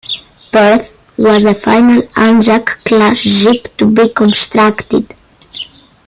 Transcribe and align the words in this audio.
"Perth" 0.51 0.97
was 1.19 1.43
the 1.43 1.53
final 1.53 2.01
"Anzac"-class 2.15 3.19
ship 3.43 3.67
to 3.77 3.85
be 3.85 4.09
constructed. 4.09 5.13